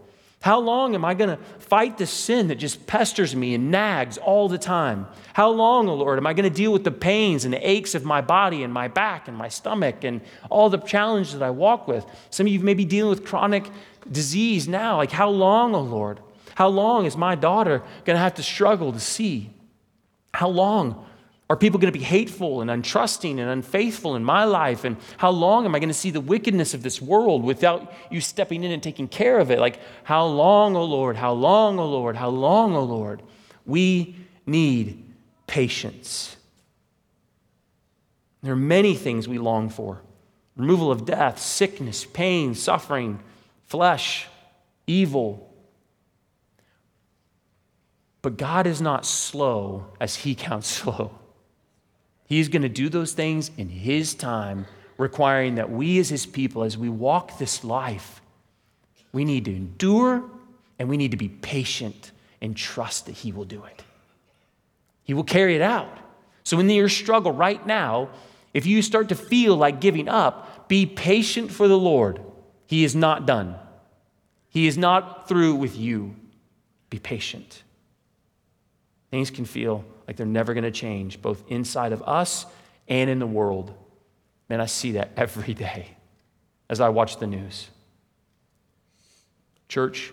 [0.44, 4.18] How long am I going to fight the sin that just pesters me and nags
[4.18, 5.06] all the time?
[5.32, 7.94] How long, oh Lord, am I going to deal with the pains and the aches
[7.94, 11.48] of my body and my back and my stomach and all the challenges that I
[11.48, 12.04] walk with?
[12.28, 13.70] Some of you may be dealing with chronic
[14.12, 14.98] disease now.
[14.98, 16.20] Like, how long, oh Lord?
[16.56, 19.50] How long is my daughter going to have to struggle to see?
[20.34, 21.06] How long
[21.50, 24.84] are people going to be hateful and untrusting and unfaithful in my life?
[24.84, 28.22] And how long am I going to see the wickedness of this world without you
[28.22, 29.58] stepping in and taking care of it?
[29.58, 31.16] Like, how long, O oh Lord?
[31.16, 32.16] How long, O oh Lord?
[32.16, 33.22] How long, O oh Lord?
[33.66, 35.04] We need
[35.46, 36.34] patience.
[38.42, 40.00] There are many things we long for
[40.56, 43.20] removal of death, sickness, pain, suffering,
[43.66, 44.28] flesh,
[44.86, 45.52] evil.
[48.22, 51.18] But God is not slow as He counts slow.
[52.26, 56.64] He's going to do those things in His time, requiring that we as His people,
[56.64, 58.20] as we walk this life,
[59.12, 60.24] we need to endure
[60.78, 62.10] and we need to be patient
[62.40, 63.82] and trust that He will do it.
[65.04, 65.98] He will carry it out.
[66.44, 68.10] So, in your struggle right now,
[68.52, 72.20] if you start to feel like giving up, be patient for the Lord.
[72.66, 73.56] He is not done,
[74.48, 76.16] He is not through with you.
[76.90, 77.63] Be patient.
[79.10, 82.46] Things can feel like they're never going to change, both inside of us
[82.88, 83.72] and in the world.
[84.48, 85.88] Man, I see that every day
[86.68, 87.68] as I watch the news.
[89.68, 90.12] Church,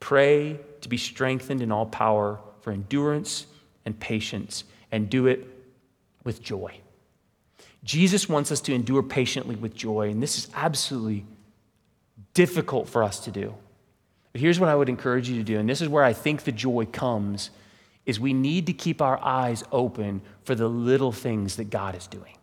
[0.00, 3.46] pray to be strengthened in all power for endurance
[3.84, 5.46] and patience, and do it
[6.24, 6.78] with joy.
[7.82, 11.24] Jesus wants us to endure patiently with joy, and this is absolutely
[12.34, 13.54] difficult for us to do.
[14.32, 16.44] But here's what I would encourage you to do, and this is where I think
[16.44, 17.50] the joy comes
[18.10, 22.06] is we need to keep our eyes open for the little things that God is
[22.06, 22.34] doing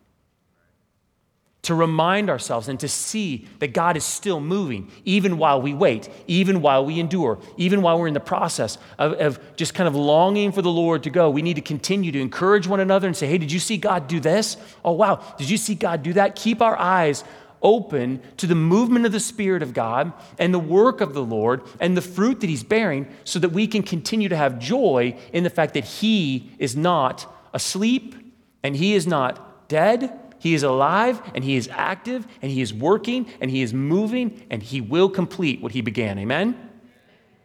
[1.68, 6.08] to remind ourselves and to see that God is still moving, even while we wait,
[6.26, 9.94] even while we endure, even while we're in the process of, of, just kind of
[9.94, 11.28] longing for the Lord to go.
[11.28, 14.08] We need to continue to encourage one another and say, hey, did you see God
[14.08, 14.56] do this?
[14.82, 16.36] Oh, wow, did you see God do that?
[16.36, 17.22] Keep our eyes
[17.62, 21.62] open to the movement of the Spirit of God and the work of the Lord
[21.80, 25.44] and the fruit that He's bearing so that we can continue to have joy in
[25.44, 28.14] the fact that He is not asleep
[28.62, 32.72] and He is not dead he is alive and He is active and He is
[32.72, 36.18] working and He is moving and He will complete what He began.
[36.18, 36.56] Amen?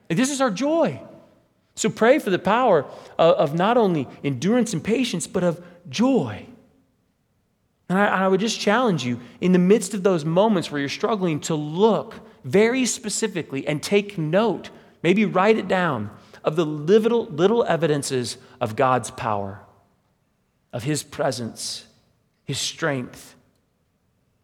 [0.10, 1.02] And this is our joy.
[1.76, 2.86] So pray for the power
[3.18, 6.46] of, not only endurance and patience, but of joy.
[7.94, 10.90] And I, I would just challenge you in the midst of those moments where you're
[10.90, 14.72] struggling to look very specifically and take note,
[15.04, 16.10] maybe write it down,
[16.44, 19.62] of the little, little evidences of God's power,
[20.74, 21.86] of His presence
[22.46, 23.36] his strength,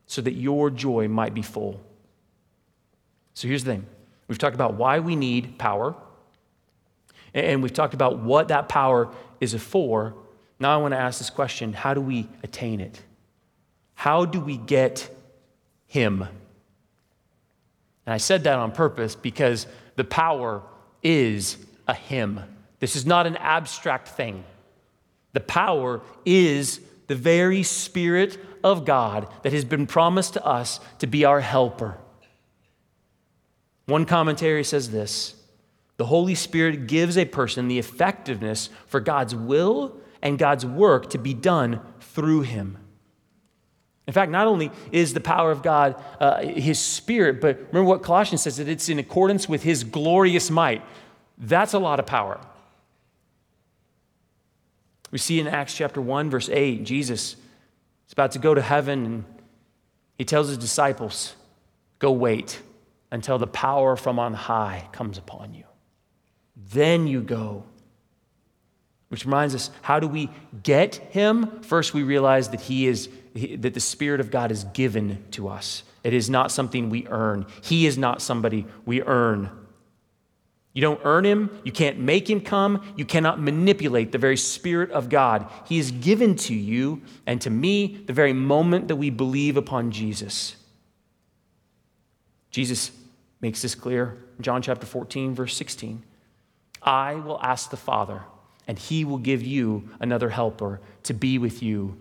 [0.06, 1.82] so that your joy might be full.
[3.34, 3.86] So here's the thing
[4.28, 5.96] we've talked about why we need power,
[7.34, 10.16] and we've talked about what that power is for.
[10.60, 13.02] Now I want to ask this question how do we attain it?
[14.00, 15.14] How do we get
[15.86, 16.22] Him?
[16.22, 20.64] And I said that on purpose because the power
[21.04, 22.40] is a Him.
[22.80, 24.46] This is not an abstract thing.
[25.34, 31.06] The power is the very Spirit of God that has been promised to us to
[31.06, 31.98] be our helper.
[33.86, 35.36] One commentary says this
[35.98, 41.18] The Holy Spirit gives a person the effectiveness for God's will and God's work to
[41.18, 42.78] be done through him.
[44.10, 48.02] In fact, not only is the power of God uh, his spirit, but remember what
[48.02, 50.82] Colossians says that it's in accordance with his glorious might.
[51.38, 52.42] That's a lot of power.
[55.12, 57.36] We see in Acts chapter 1, verse 8, Jesus
[58.08, 59.26] is about to go to heaven and
[60.18, 61.36] he tells his disciples,
[62.00, 62.60] Go wait
[63.12, 65.66] until the power from on high comes upon you.
[66.72, 67.64] Then you go.
[69.10, 70.32] Which reminds us, how do we
[70.64, 71.62] get him?
[71.62, 75.84] First, we realize that he is that the Spirit of God is given to us.
[76.04, 77.46] It is not something we earn.
[77.62, 79.50] He is not somebody we earn.
[80.74, 81.50] You don't earn him.
[81.64, 82.94] You can't make him come.
[82.96, 85.50] You cannot manipulate the very Spirit of God.
[85.66, 89.92] He is given to you and to me the very moment that we believe upon
[89.92, 90.56] Jesus.
[92.52, 92.92] Jesus
[93.42, 94.18] makes this clear.
[94.42, 96.04] John chapter 14, verse 16.
[96.82, 98.24] I will ask the Father,
[98.68, 101.98] and he will give you another helper to be with you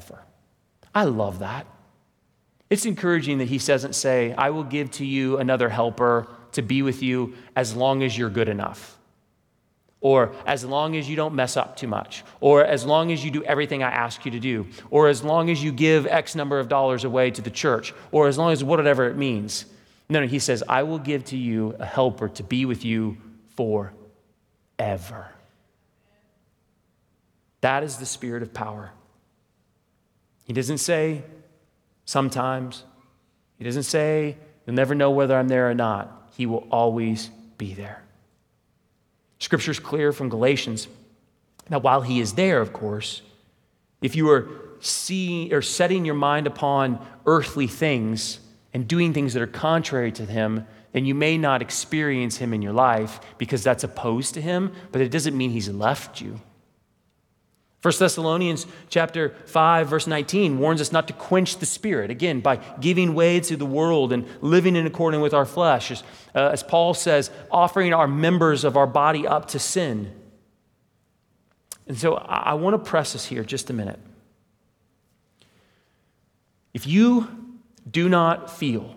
[0.00, 0.24] forever.
[0.94, 1.66] I love that.
[2.70, 6.82] It's encouraging that he doesn't say, I will give to you another helper to be
[6.82, 8.96] with you as long as you're good enough,
[10.00, 13.30] or as long as you don't mess up too much, or as long as you
[13.30, 16.58] do everything I ask you to do, or as long as you give X number
[16.58, 19.66] of dollars away to the church, or as long as whatever it means.
[20.08, 23.16] No, no, he says, I will give to you a helper to be with you
[23.56, 25.28] forever.
[27.60, 28.92] That is the spirit of power.
[30.44, 31.22] He doesn't say
[32.04, 32.84] sometimes,
[33.58, 36.30] he doesn't say, you'll never know whether I'm there or not.
[36.36, 38.02] He will always be there.
[39.38, 40.88] Scripture is clear from Galatians.
[41.70, 43.22] Now, while He is there, of course,
[44.02, 44.48] if you are
[44.80, 48.40] seeing or setting your mind upon earthly things
[48.74, 52.62] and doing things that are contrary to Him, then you may not experience Him in
[52.62, 56.40] your life because that's opposed to Him, but it doesn't mean He's left you.
[57.84, 62.56] 1 Thessalonians chapter 5 verse 19 warns us not to quench the spirit again by
[62.80, 66.02] giving way to the world and living in accordance with our flesh as,
[66.34, 70.10] uh, as Paul says offering our members of our body up to sin.
[71.86, 74.00] And so I, I want to press us here just a minute.
[76.72, 77.28] If you
[77.90, 78.96] do not feel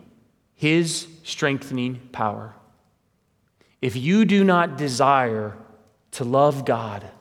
[0.55, 2.55] his strengthening power,
[3.81, 5.57] if you do not desire
[6.11, 7.11] to love God,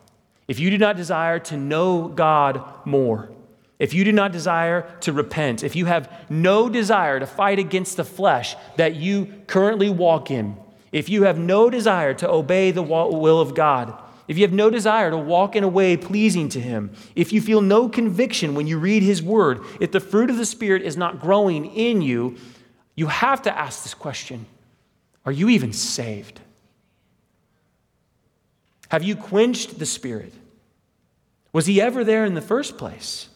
[0.49, 3.31] if you do not desire to know God more,
[3.79, 7.97] if you do not desire to repent, if you have no desire to fight against
[7.97, 10.57] the flesh that you currently walk in,
[10.93, 14.71] if you have no desire to obey the will of God, if you have no
[14.71, 18.67] desire to walk in a way pleasing to Him, if you feel no conviction when
[18.67, 22.37] you read His Word, if the fruit of the Spirit is not growing in you,
[22.95, 24.47] you have to ask this question
[25.25, 26.41] Are you even saved?
[28.89, 30.33] Have you quenched the Spirit?
[31.53, 33.29] Was he ever there in the first place?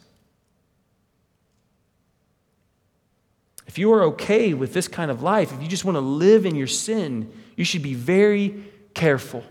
[3.67, 6.45] If you are okay with this kind of life, if you just want to live
[6.45, 9.45] in your sin, you should be very careful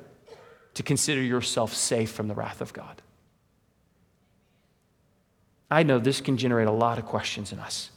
[0.73, 3.01] to consider yourself safe from the wrath of God.
[5.71, 7.91] I know this can generate a lot of questions in us.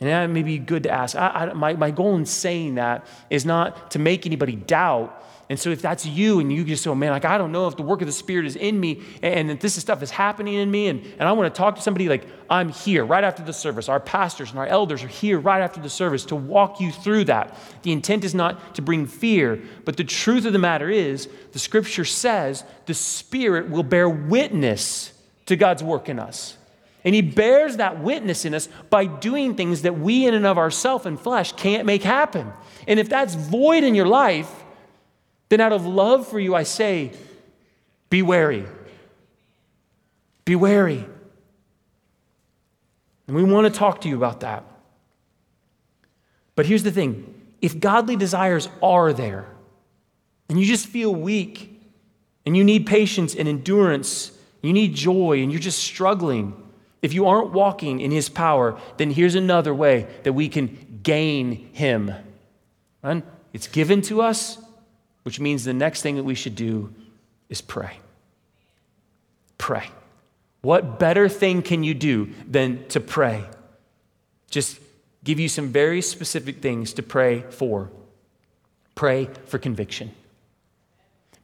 [0.00, 1.14] And that may be good to ask.
[1.14, 5.58] I, I, my, my goal in saying that is not to make anybody doubt and
[5.58, 7.76] so if that's you and you just say, oh man, like I don't know if
[7.76, 10.70] the work of the Spirit is in me and, and this stuff is happening in
[10.70, 13.52] me and, and I want to talk to somebody, like I'm here right after the
[13.52, 13.88] service.
[13.88, 17.24] Our pastors and our elders are here right after the service to walk you through
[17.24, 17.58] that.
[17.82, 21.58] The intent is not to bring fear, but the truth of the matter is the
[21.58, 25.12] scripture says the Spirit will bear witness
[25.46, 26.56] to God's work in us.
[27.04, 30.58] And he bears that witness in us by doing things that we, in and of
[30.58, 32.52] ourselves and flesh, can't make happen.
[32.86, 34.48] And if that's void in your life,
[35.50, 37.12] then out of love for you, I say,
[38.08, 38.64] be wary.
[40.44, 41.04] Be wary.
[43.26, 44.64] And we want to talk to you about that.
[46.56, 49.46] But here's the thing if godly desires are there,
[50.48, 51.80] and you just feel weak,
[52.46, 54.32] and you need patience and endurance,
[54.62, 56.54] you need joy, and you're just struggling,
[57.02, 61.70] if you aren't walking in His power, then here's another way that we can gain
[61.72, 62.12] Him.
[63.02, 63.24] Right?
[63.52, 64.58] It's given to us,
[65.22, 66.92] which means the next thing that we should do
[67.48, 67.98] is pray.
[69.58, 69.88] Pray.
[70.62, 73.44] What better thing can you do than to pray?
[74.50, 74.78] Just
[75.24, 77.90] give you some very specific things to pray for.
[78.94, 80.10] Pray for conviction.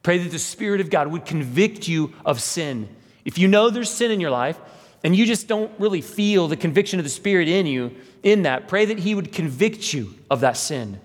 [0.03, 2.89] Pray that the Spirit of God would convict you of sin.
[3.25, 4.59] If you know there's sin in your life,
[5.03, 8.69] and you just don't really feel the conviction of the Spirit in you, in that,
[8.69, 11.01] pray that He would convict you of that sin.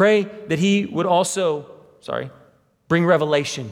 [0.00, 2.30] Pray that He would also, sorry,
[2.88, 3.70] bring revelation,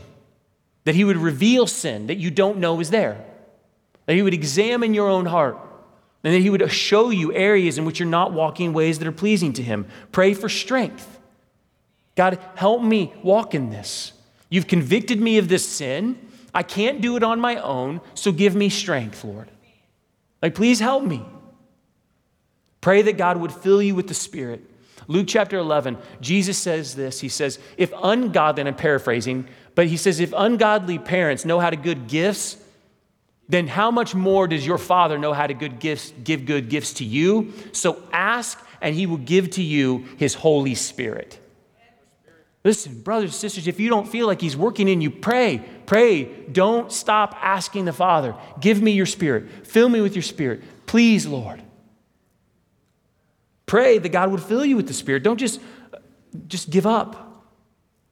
[0.84, 3.24] that He would reveal sin that you don't know is there,
[4.04, 5.56] that He would examine your own heart,
[6.22, 9.08] and that He would show you areas in which you're not walking in ways that
[9.08, 9.86] are pleasing to Him.
[10.12, 11.18] Pray for strength.
[12.14, 14.12] God, help me walk in this.
[14.50, 16.18] You've convicted me of this sin.
[16.52, 19.50] I can't do it on my own, so give me strength, Lord.
[20.42, 21.24] Like, please help me.
[22.82, 24.67] Pray that God would fill you with the Spirit.
[25.08, 27.20] Luke chapter 11, Jesus says this.
[27.20, 31.70] He says, If ungodly, and I'm paraphrasing, but he says, If ungodly parents know how
[31.70, 32.58] to good gifts,
[33.48, 36.92] then how much more does your Father know how to good gifts, give good gifts
[36.94, 37.54] to you?
[37.72, 41.40] So ask, and he will give to you his Holy Spirit.
[42.64, 45.64] Listen, brothers and sisters, if you don't feel like He's working in you, pray.
[45.86, 46.24] Pray.
[46.24, 49.66] Don't stop asking the Father, give me your Spirit.
[49.66, 50.62] Fill me with your Spirit.
[50.84, 51.62] Please, Lord.
[53.68, 55.22] Pray that God would fill you with the Spirit.
[55.22, 55.60] Don't just,
[56.48, 57.44] just give up.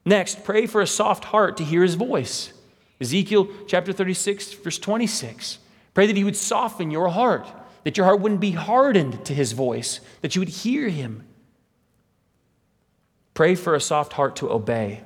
[0.04, 2.52] Next, pray for a soft heart to hear His voice.
[3.00, 5.58] Ezekiel chapter 36, verse 26.
[5.94, 7.48] Pray that He would soften your heart,
[7.82, 11.24] that your heart wouldn't be hardened to His voice, that you would hear Him.
[13.34, 15.02] Pray for a soft heart to obey.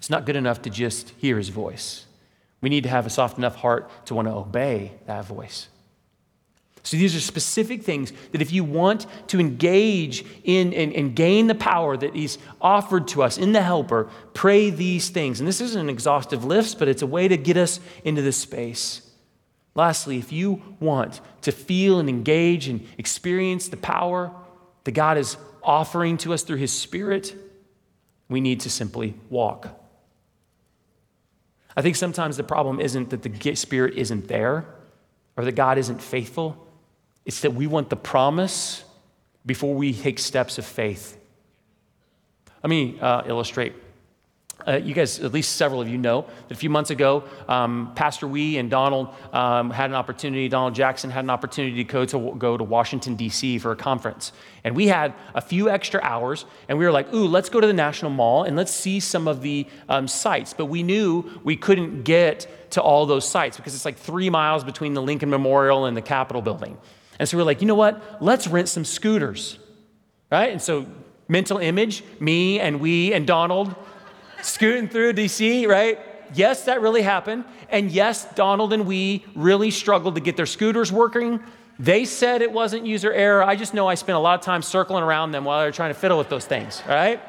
[0.00, 2.06] It's not good enough to just hear his voice.
[2.62, 5.68] We need to have a soft enough heart to want to obey that voice.
[6.82, 11.46] So these are specific things that if you want to engage in and, and, gain
[11.46, 15.40] the power that he's offered to us in the helper, pray these things.
[15.40, 18.38] And this isn't an exhaustive list, but it's a way to get us into this
[18.38, 19.02] space.
[19.74, 24.32] Lastly, if you want to feel and engage and experience the power
[24.84, 27.34] that God is offering to us through His Spirit,
[28.28, 29.68] we need to simply walk.
[31.76, 34.64] I think sometimes the problem isn't that the Spirit isn't there
[35.36, 36.66] or that God isn't faithful,
[37.24, 38.84] it's that we want the promise
[39.46, 41.18] before we take steps of faith.
[42.62, 43.74] Let me uh, illustrate.
[44.66, 47.92] Uh, you guys, at least several of you know that a few months ago, um,
[47.94, 52.04] Pastor Wee and Donald um, had an opportunity, Donald Jackson had an opportunity to go
[52.04, 53.58] to, go to Washington, D.C.
[53.58, 54.32] for a conference.
[54.62, 57.66] And we had a few extra hours, and we were like, ooh, let's go to
[57.66, 60.52] the National Mall and let's see some of the um, sites.
[60.52, 64.62] But we knew we couldn't get to all those sites because it's like three miles
[64.62, 66.76] between the Lincoln Memorial and the Capitol building.
[67.20, 68.22] And so we we're like, you know what?
[68.22, 69.58] Let's rent some scooters,
[70.32, 70.50] right?
[70.50, 70.86] And so,
[71.28, 73.74] mental image, me and we and Donald
[74.40, 75.98] scooting through DC, right?
[76.32, 77.44] Yes, that really happened.
[77.68, 81.40] And yes, Donald and we really struggled to get their scooters working.
[81.78, 83.44] They said it wasn't user error.
[83.44, 85.72] I just know I spent a lot of time circling around them while they were
[85.72, 87.20] trying to fiddle with those things, right?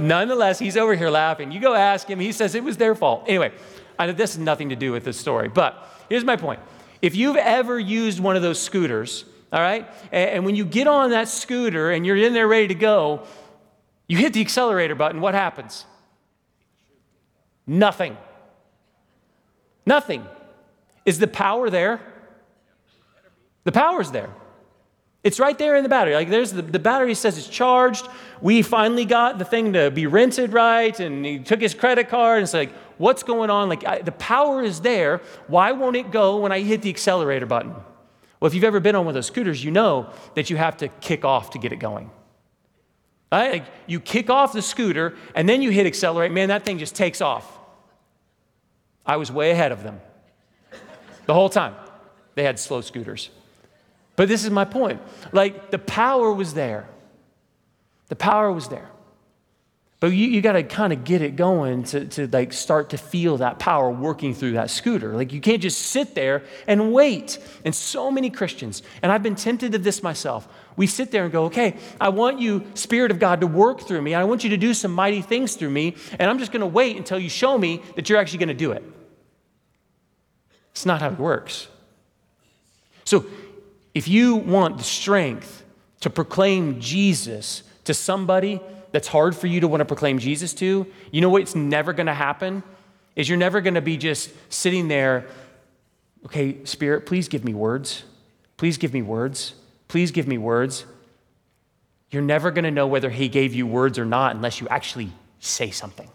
[0.00, 1.52] Nonetheless, he's over here laughing.
[1.52, 3.26] You go ask him, he says it was their fault.
[3.28, 3.52] Anyway,
[3.96, 6.58] I know this has nothing to do with this story, but here's my point.
[7.02, 11.10] If you've ever used one of those scooters, all right, and when you get on
[11.10, 13.26] that scooter and you're in there ready to go,
[14.08, 15.84] you hit the accelerator button, what happens?
[17.66, 18.16] Nothing.
[19.84, 20.24] Nothing.
[21.04, 22.00] Is the power there?
[23.64, 24.30] The power's there.
[25.24, 26.14] It's right there in the battery.
[26.14, 28.08] Like there's the, the battery says it's charged.
[28.40, 32.38] We finally got the thing to be rented right, and he took his credit card.
[32.38, 33.68] And it's like, what's going on?
[33.68, 35.20] Like I, the power is there.
[35.46, 37.74] Why won't it go when I hit the accelerator button?
[38.40, 40.78] Well, if you've ever been on one of those scooters, you know that you have
[40.78, 42.10] to kick off to get it going.
[43.30, 43.52] Right?
[43.52, 46.32] Like you kick off the scooter and then you hit accelerate.
[46.32, 47.60] Man, that thing just takes off.
[49.06, 50.00] I was way ahead of them
[51.26, 51.76] the whole time.
[52.34, 53.30] They had slow scooters.
[54.22, 55.02] But this is my point.
[55.32, 56.88] Like the power was there.
[58.06, 58.88] The power was there.
[59.98, 62.98] But you, you got to kind of get it going to, to like start to
[62.98, 65.16] feel that power working through that scooter.
[65.16, 67.40] Like you can't just sit there and wait.
[67.64, 70.46] And so many Christians, and I've been tempted to this myself,
[70.76, 74.02] we sit there and go, okay, I want you, Spirit of God, to work through
[74.02, 74.14] me.
[74.14, 75.96] I want you to do some mighty things through me.
[76.20, 78.54] And I'm just going to wait until you show me that you're actually going to
[78.54, 78.84] do it.
[80.70, 81.66] It's not how it works.
[83.04, 83.26] So
[83.94, 85.64] if you want the strength
[86.00, 88.60] to proclaim Jesus to somebody
[88.92, 92.06] that's hard for you to want to proclaim Jesus to, you know what's never going
[92.06, 92.62] to happen?
[93.16, 95.26] Is you're never going to be just sitting there,
[96.26, 98.04] okay, Spirit, please give me words.
[98.56, 99.54] Please give me words.
[99.88, 100.86] Please give me words.
[102.10, 105.10] You're never going to know whether He gave you words or not unless you actually
[105.40, 106.08] say something.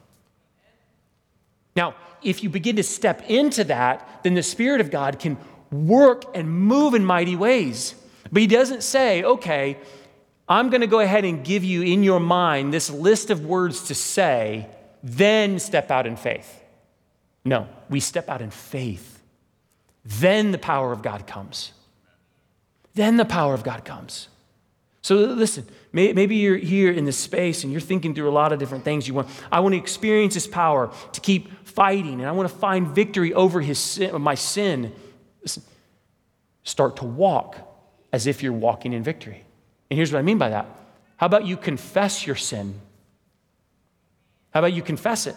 [1.76, 5.38] Now, if you begin to step into that, then the Spirit of God can
[5.72, 7.96] work and move in mighty ways.
[8.32, 9.78] But he doesn't say, okay,
[10.50, 13.88] I'm going to go ahead and give you in your mind this list of words
[13.88, 14.68] to say,
[15.04, 16.62] then step out in faith.
[17.44, 19.22] No, we step out in faith.
[20.04, 21.74] Then the power of God comes.
[22.94, 24.30] Then the power of God comes.
[25.02, 28.60] So listen, maybe you're here in this space and you're thinking through a lot of
[28.60, 29.08] different things.
[29.08, 32.56] You want, I want to experience His power to keep fighting, and I want to
[32.56, 34.94] find victory over His sin, my sin
[36.64, 37.58] Start to walk
[38.12, 39.44] as if you're walking in victory.
[39.90, 40.66] And here's what I mean by that.
[41.18, 42.80] How about you confess your sin?
[44.52, 45.36] How about you confess it?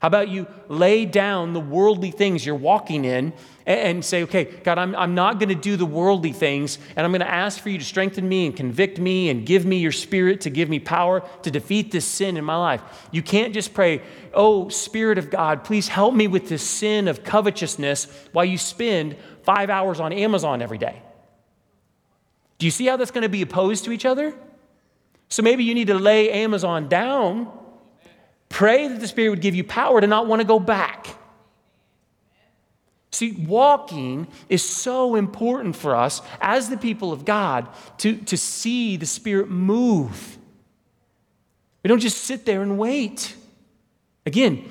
[0.00, 3.32] How about you lay down the worldly things you're walking in
[3.64, 7.10] and, say, okay, God, I'm, I'm not going to do the worldly things, and I'm
[7.10, 9.92] going to ask for you to strengthen me and convict me and give me your
[9.92, 12.82] spirit to give me power to defeat this sin in my life.
[13.10, 14.02] You can't just pray,
[14.34, 19.16] oh, Spirit of God, please help me with this sin of covetousness while you spend
[19.42, 21.02] five hours on Amazon every day.
[22.58, 24.34] Do you see how that's going to be opposed to each other?
[25.28, 27.50] So maybe you need to lay Amazon down,
[28.48, 31.08] pray that the Spirit would give you power to not want to go back.
[33.10, 37.68] See, walking is so important for us as the people of God
[37.98, 40.36] to, to see the Spirit move.
[41.82, 43.34] We don't just sit there and wait.
[44.26, 44.68] Again,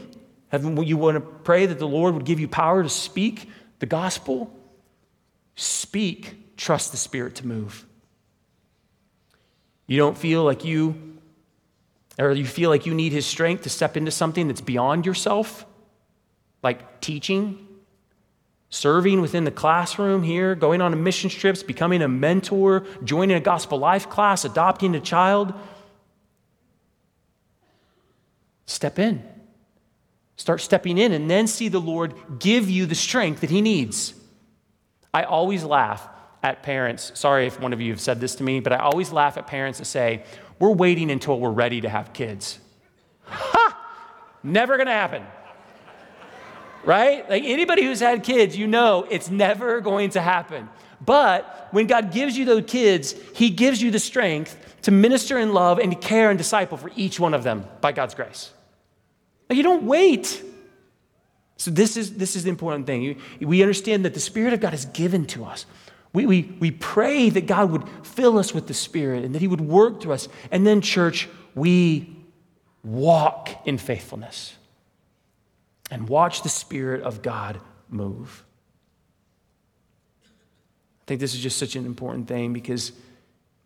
[0.51, 3.49] you want to pray that the Lord would give you power to speak
[3.79, 4.53] the gospel?
[5.55, 7.85] Speak, trust the Spirit to move.
[9.87, 11.14] You don't feel like you,
[12.17, 15.65] or you feel like you need His strength to step into something that's beyond yourself,
[16.63, 17.65] like teaching
[18.75, 23.39] serving within the classroom here, going on a mission trips, becoming a mentor, joining a
[23.39, 25.53] gospel life class, adopting a child.
[28.65, 29.23] Step in.
[30.35, 34.13] Start stepping in and then see the Lord give you the strength that He needs.
[35.13, 36.05] I always laugh
[36.43, 37.11] at parents.
[37.15, 39.47] Sorry if one of you have said this to me, but I always laugh at
[39.47, 40.23] parents that say,
[40.59, 42.59] We're waiting until we're ready to have kids.
[43.23, 43.77] Ha!
[44.43, 45.23] Never gonna happen
[46.85, 47.27] right?
[47.29, 50.69] Like anybody who's had kids, you know it's never going to happen.
[51.01, 55.53] But when God gives you those kids, He gives you the strength to minister in
[55.53, 58.51] love and to care and disciple for each one of them by God's grace.
[59.49, 60.41] Like you don't wait.
[61.57, 63.19] So this is this is the important thing.
[63.39, 65.65] We understand that the Spirit of God is given to us.
[66.15, 69.49] We, we, we pray that God would fill us with the Spirit and that He
[69.49, 70.29] would work through us.
[70.49, 72.15] And then, church, we
[72.85, 74.55] walk in faithfulness
[75.91, 77.59] and watch the Spirit of God
[77.89, 78.45] move.
[80.23, 82.93] I think this is just such an important thing because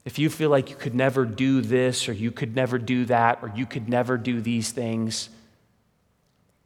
[0.03, 3.39] if you feel like you could never do this or you could never do that
[3.43, 5.29] or you could never do these things,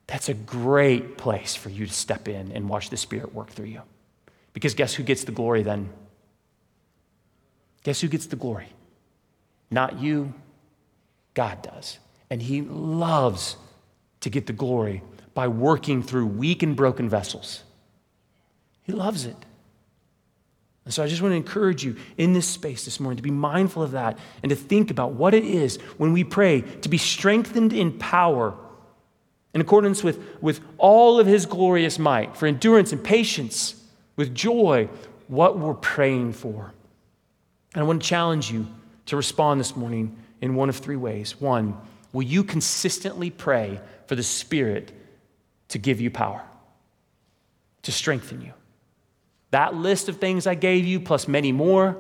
[0.08, 3.66] that's a great place for you to step in and watch the Spirit work through
[3.66, 3.82] you.
[4.54, 5.90] Because guess who gets the glory then?
[7.84, 8.68] Guess who gets the glory?
[9.70, 10.34] Not you,
[11.34, 12.00] God does.
[12.30, 13.58] And He loves
[14.22, 17.64] to get the glory by working through weak and broken vessels.
[18.84, 19.36] He loves it.
[20.86, 23.32] And so I just want to encourage you in this space this morning to be
[23.32, 26.98] mindful of that and to think about what it is when we pray to be
[26.98, 28.54] strengthened in power
[29.54, 33.76] in accordance with, with all of his glorious might for endurance and patience,
[34.16, 34.90] with joy,
[35.28, 36.74] what we're praying for.
[37.74, 38.68] And I want to challenge you
[39.08, 41.40] to respond this morning in one of three ways.
[41.40, 41.78] One,
[42.12, 44.92] will you consistently pray for the Spirit
[45.70, 46.44] to give you power,
[47.84, 48.54] to strengthen you?
[49.52, 51.98] That list of things I gave you, plus many more,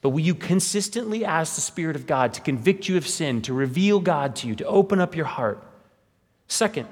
[0.00, 3.52] but will you consistently ask the Spirit of God to convict you of sin, to
[3.52, 5.62] reveal God to you, to open up your heart?
[6.48, 6.88] Second,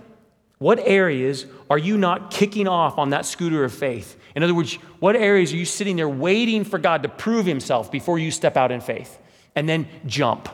[0.58, 4.17] what areas are you not kicking off on that scooter of faith?
[4.34, 7.90] In other words, what areas are you sitting there waiting for God to prove himself
[7.90, 9.18] before you step out in faith?
[9.54, 10.48] And then jump.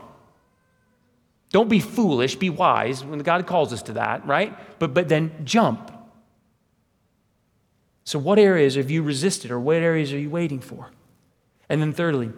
[1.51, 4.57] Don't be foolish, be wise when God calls us to that, right?
[4.79, 5.91] But, but then jump.
[8.05, 10.91] So, what areas have you resisted or what areas are you waiting for?
[11.69, 12.33] And then, thirdly,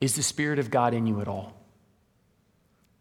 [0.00, 1.54] is the Spirit of God in you at all?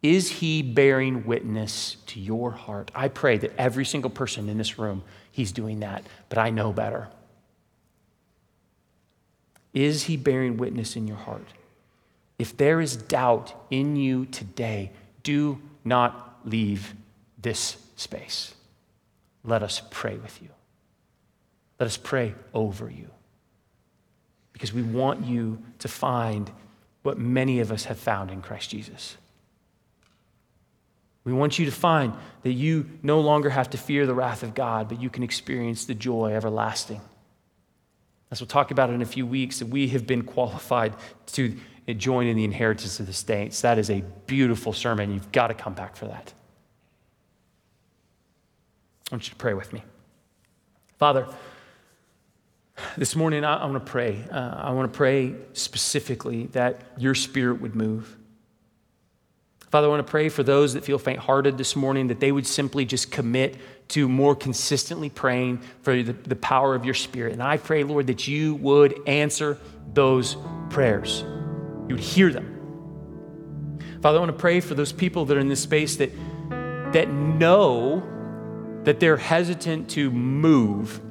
[0.03, 2.91] Is He bearing witness to your heart?
[2.93, 5.03] I pray that every single person in this room,
[5.35, 7.09] He's doing that, but I know better.
[9.73, 11.45] Is He bearing witness in your heart?
[12.39, 14.91] If there is doubt in you today,
[15.23, 16.93] do not leave
[17.37, 18.55] this space.
[19.43, 20.47] Let us pray with you.
[21.81, 23.09] Let us pray over you.
[24.53, 26.49] Because we want you to find
[27.03, 29.17] what many of us have found in Christ Jesus.
[31.25, 32.13] We want you to find
[32.43, 35.85] that you no longer have to fear the wrath of God, but you can experience
[35.85, 37.01] the joy everlasting.
[38.31, 40.93] As we'll talk about in a few weeks, that we have been qualified
[41.33, 41.57] to
[41.97, 43.61] join in the inheritance of the saints.
[43.61, 45.13] That is a beautiful sermon.
[45.13, 46.33] You've got to come back for that.
[49.11, 49.83] I want you to pray with me.
[50.97, 51.27] Father,
[52.97, 54.23] this morning I, I want to pray.
[54.31, 58.15] Uh, I want to pray specifically that your spirit would move.
[59.75, 62.31] Father, I want to pray for those that feel faint hearted this morning that they
[62.31, 63.57] would simply just commit
[63.89, 67.33] to more consistently praying for the, the power of your spirit.
[67.33, 69.57] And I pray, Lord, that you would answer
[69.93, 70.37] those
[70.69, 71.25] prayers
[71.89, 73.77] you would hear them.
[74.01, 76.09] Father, I want to pray for those people that are in this space that,
[76.93, 78.01] that know
[78.85, 81.01] that they're hesitant to move.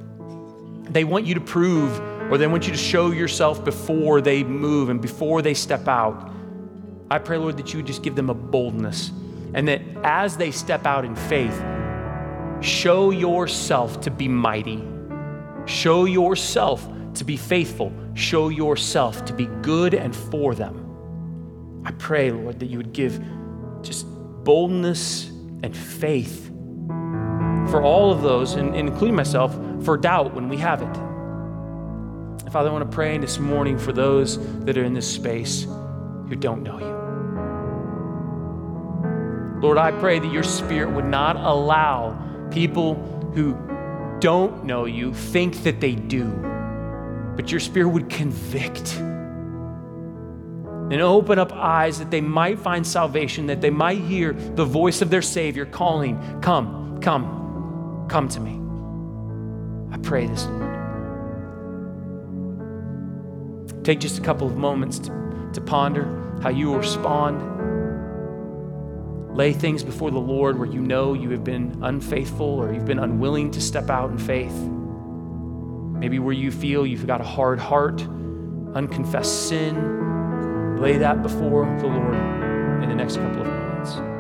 [0.90, 2.00] They want you to prove
[2.32, 6.30] or they want you to show yourself before they move and before they step out.
[7.10, 9.10] I pray, Lord, that you would just give them a boldness
[9.54, 11.56] and that as they step out in faith,
[12.60, 14.82] show yourself to be mighty.
[15.64, 17.92] Show yourself to be faithful.
[18.14, 21.82] Show yourself to be good and for them.
[21.86, 23.22] I pray, Lord, that you would give
[23.82, 24.06] just
[24.44, 25.28] boldness
[25.62, 26.48] and faith
[27.70, 32.50] for all of those, and, including myself, for doubt when we have it.
[32.50, 35.64] Father, I want to pray this morning for those that are in this space
[36.28, 36.93] who don't know you.
[39.64, 42.94] Lord, I pray that your spirit would not allow people
[43.34, 43.56] who
[44.20, 46.44] don't know you think that they do
[47.36, 48.96] but your spirit would convict
[50.86, 55.02] and open up eyes that they might find salvation, that they might hear the voice
[55.02, 58.60] of their Savior calling, Come, come, come to me.
[59.92, 60.74] I pray this, Lord.
[63.82, 67.73] Take just a couple of moments to, to ponder how you will respond.
[69.34, 73.00] Lay things before the Lord where you know you have been unfaithful or you've been
[73.00, 74.54] unwilling to step out in faith.
[75.98, 78.00] Maybe where you feel you've got a hard heart,
[78.74, 82.14] unconfessed sin, lay that before the Lord
[82.84, 84.13] in the next couple of moments.